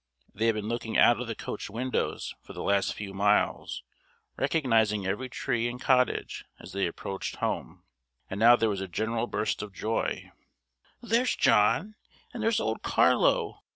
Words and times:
They 0.33 0.47
had 0.47 0.55
been 0.55 0.67
looking 0.67 0.97
out 0.97 1.21
of 1.21 1.27
the 1.27 1.35
coach 1.35 1.69
windows 1.69 2.33
for 2.41 2.53
the 2.53 2.63
last 2.63 2.95
few 2.95 3.13
miles, 3.13 3.83
recognising 4.35 5.05
every 5.05 5.29
tree 5.29 5.67
and 5.69 5.79
cottage 5.79 6.43
as 6.59 6.71
they 6.73 6.87
approached 6.87 7.35
home, 7.35 7.83
and 8.27 8.39
now 8.39 8.55
there 8.55 8.67
was 8.67 8.81
a 8.81 8.87
general 8.87 9.27
burst 9.27 9.61
of 9.61 9.73
joy 9.73 10.31
"There's 11.03 11.35
John! 11.35 11.93
and 12.33 12.41
there's 12.41 12.59
old 12.59 12.81
Carlo! 12.81 13.59